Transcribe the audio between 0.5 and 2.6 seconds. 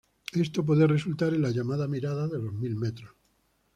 puede resultar en la llamada mirada de los